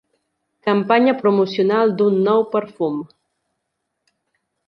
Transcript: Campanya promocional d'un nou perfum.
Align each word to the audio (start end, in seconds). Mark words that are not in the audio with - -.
Campanya 0.67 1.13
promocional 1.19 1.93
d'un 2.01 2.17
nou 2.29 2.41
perfum. 2.55 2.97